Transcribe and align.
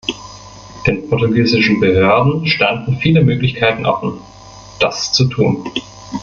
Den 0.87 1.07
portugiesischen 1.07 1.79
Behörden 1.79 2.47
standen 2.47 2.97
viele 2.97 3.23
Möglichkeiten 3.23 3.85
offen, 3.85 4.13
das 4.79 5.13
zu 5.13 5.25
tun. 5.25 5.63